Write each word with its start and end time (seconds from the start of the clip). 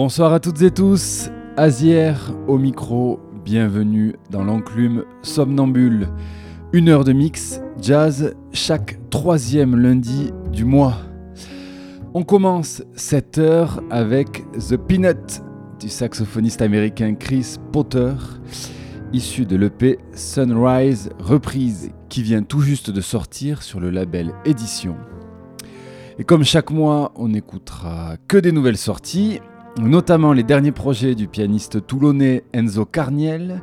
Bonsoir 0.00 0.32
à 0.32 0.38
toutes 0.38 0.62
et 0.62 0.70
tous, 0.70 1.28
Azière 1.56 2.30
au 2.46 2.56
micro, 2.56 3.18
bienvenue 3.44 4.14
dans 4.30 4.44
l'enclume 4.44 5.04
somnambule. 5.22 6.06
Une 6.72 6.88
heure 6.88 7.02
de 7.02 7.12
mix 7.12 7.60
jazz 7.82 8.36
chaque 8.52 9.00
troisième 9.10 9.74
lundi 9.74 10.30
du 10.52 10.64
mois. 10.64 10.94
On 12.14 12.22
commence 12.22 12.84
cette 12.94 13.38
heure 13.38 13.82
avec 13.90 14.44
The 14.52 14.76
Peanut 14.76 15.42
du 15.80 15.88
saxophoniste 15.88 16.62
américain 16.62 17.16
Chris 17.16 17.56
Potter, 17.72 18.12
issu 19.12 19.46
de 19.46 19.56
l'EP 19.56 19.98
Sunrise 20.14 21.10
Reprise 21.18 21.90
qui 22.08 22.22
vient 22.22 22.44
tout 22.44 22.60
juste 22.60 22.90
de 22.90 23.00
sortir 23.00 23.64
sur 23.64 23.80
le 23.80 23.90
label 23.90 24.32
Édition. 24.44 24.94
Et 26.20 26.24
comme 26.24 26.44
chaque 26.44 26.70
mois, 26.70 27.10
on 27.16 27.30
n'écoutera 27.30 28.16
que 28.28 28.36
des 28.36 28.52
nouvelles 28.52 28.76
sorties, 28.76 29.40
notamment 29.80 30.32
les 30.32 30.42
derniers 30.42 30.72
projets 30.72 31.14
du 31.14 31.28
pianiste 31.28 31.86
toulonnais 31.86 32.44
Enzo 32.52 32.84
Carniel, 32.84 33.62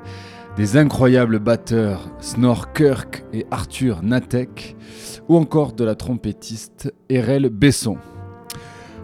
des 0.57 0.77
incroyables 0.77 1.39
batteurs 1.39 2.09
Snor 2.19 2.73
Kirk 2.73 3.23
et 3.33 3.45
Arthur 3.51 4.01
Natek, 4.03 4.75
ou 5.27 5.37
encore 5.37 5.73
de 5.73 5.83
la 5.83 5.95
trompettiste 5.95 6.93
Erel 7.09 7.49
Besson. 7.49 7.97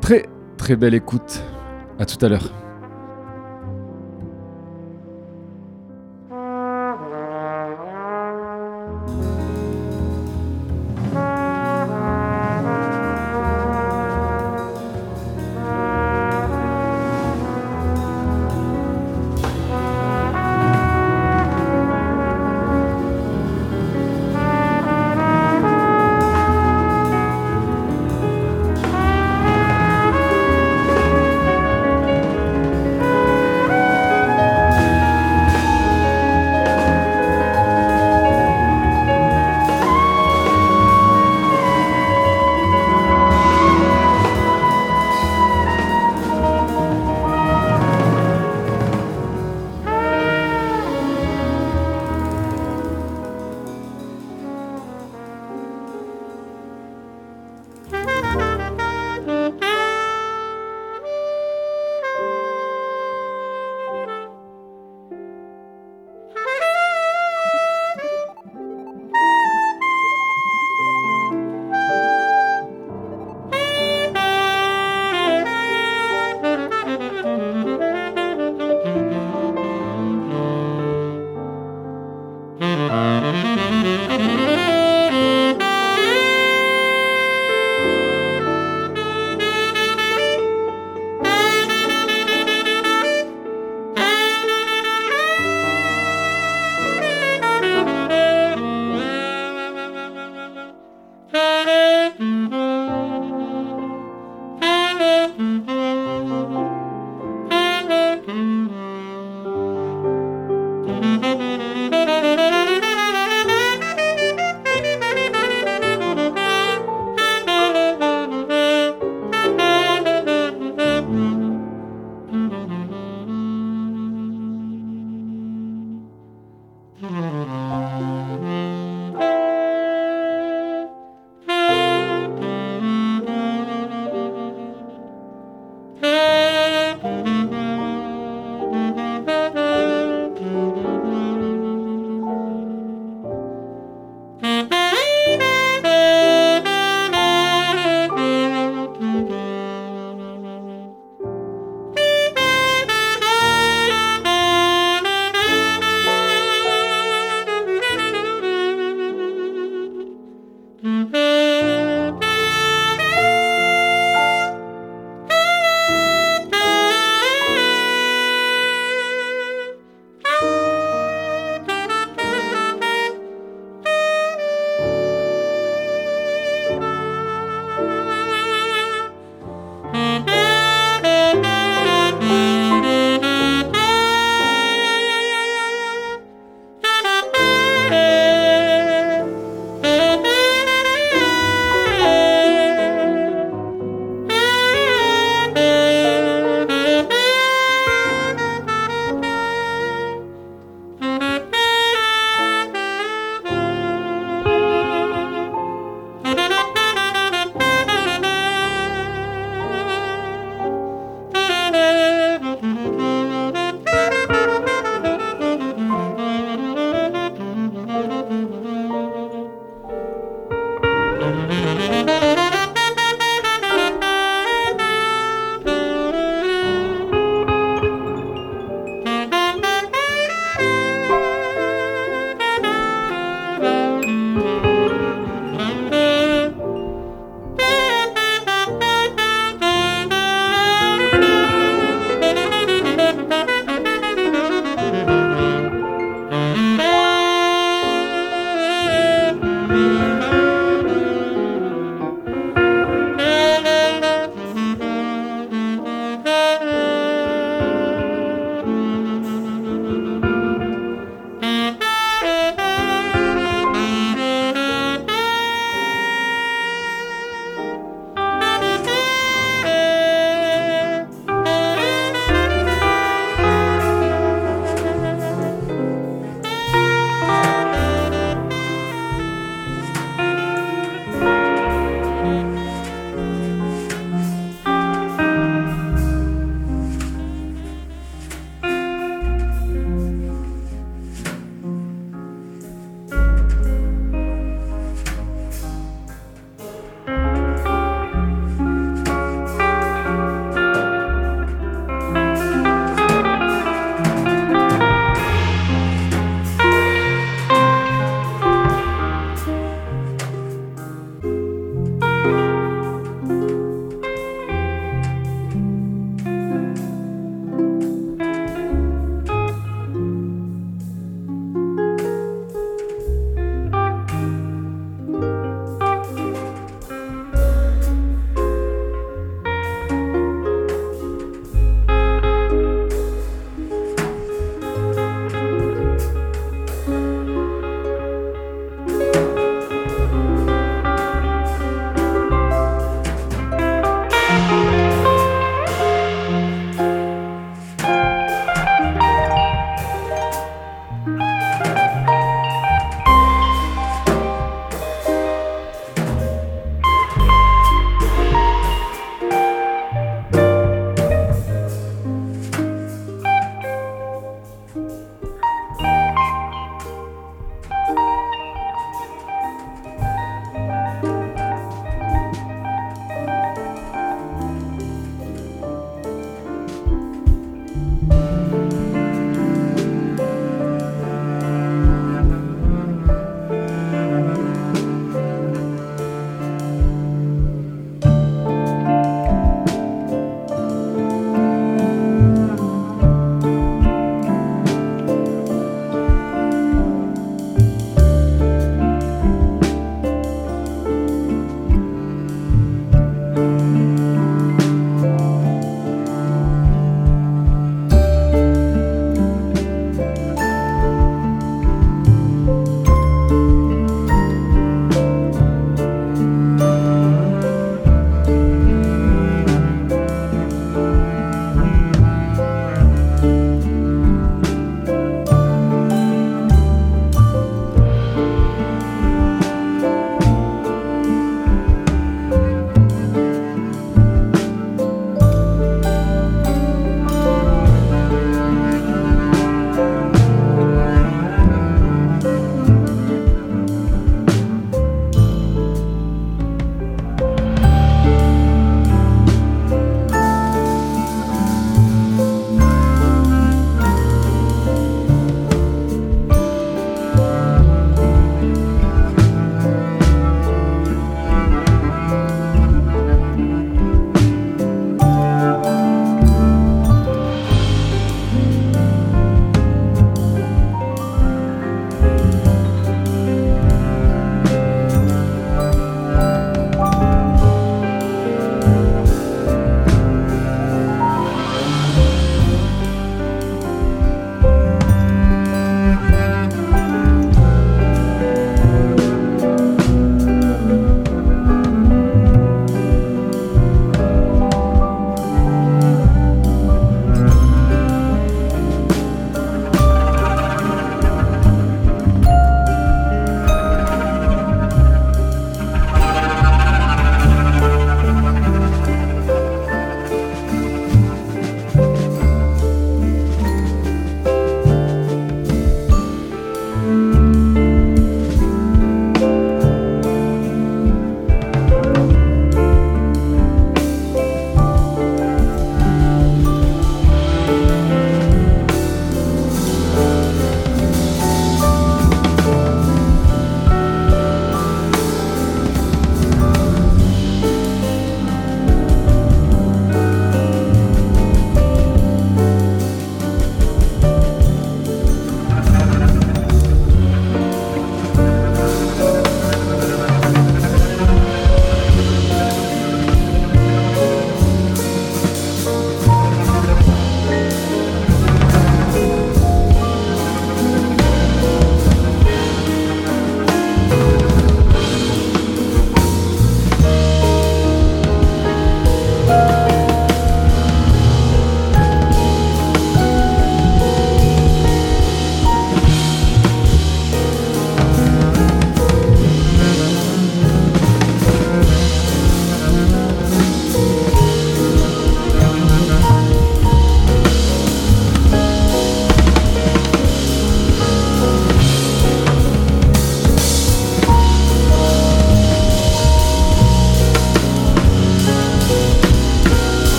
Très 0.00 0.26
très 0.56 0.76
belle 0.76 0.94
écoute. 0.94 1.42
À 1.98 2.06
tout 2.06 2.24
à 2.24 2.28
l'heure. 2.28 2.61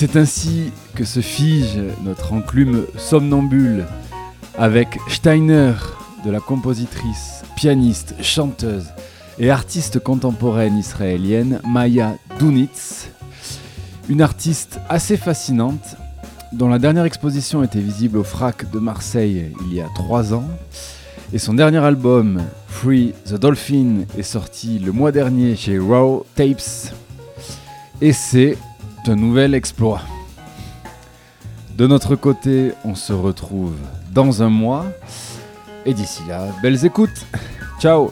C'est 0.00 0.16
ainsi 0.16 0.72
que 0.94 1.04
se 1.04 1.20
fige 1.20 1.78
notre 2.02 2.32
enclume 2.32 2.86
somnambule 2.96 3.84
avec 4.56 4.98
Steiner, 5.10 5.74
de 6.24 6.30
la 6.30 6.40
compositrice, 6.40 7.42
pianiste, 7.54 8.14
chanteuse 8.22 8.86
et 9.38 9.50
artiste 9.50 9.98
contemporaine 9.98 10.78
israélienne 10.78 11.60
Maya 11.66 12.14
Dunitz, 12.38 13.10
une 14.08 14.22
artiste 14.22 14.80
assez 14.88 15.18
fascinante 15.18 15.96
dont 16.52 16.68
la 16.68 16.78
dernière 16.78 17.04
exposition 17.04 17.62
était 17.62 17.78
visible 17.78 18.16
au 18.16 18.24
FRAC 18.24 18.70
de 18.70 18.78
Marseille 18.78 19.52
il 19.66 19.74
y 19.74 19.82
a 19.82 19.88
trois 19.94 20.32
ans. 20.32 20.48
Et 21.34 21.38
son 21.38 21.52
dernier 21.52 21.84
album, 21.84 22.40
Free 22.68 23.12
the 23.26 23.34
Dolphin, 23.34 24.06
est 24.16 24.22
sorti 24.22 24.78
le 24.78 24.92
mois 24.92 25.12
dernier 25.12 25.56
chez 25.56 25.78
Raw 25.78 26.24
Tapes. 26.36 26.94
Et 28.00 28.14
c'est 28.14 28.56
un 29.08 29.16
nouvel 29.16 29.54
exploit. 29.54 30.02
De 31.76 31.86
notre 31.86 32.16
côté, 32.16 32.72
on 32.84 32.94
se 32.94 33.12
retrouve 33.12 33.74
dans 34.12 34.42
un 34.42 34.50
mois. 34.50 34.86
Et 35.86 35.94
d'ici 35.94 36.22
là, 36.28 36.46
belles 36.62 36.84
écoutes. 36.84 37.26
Ciao 37.80 38.10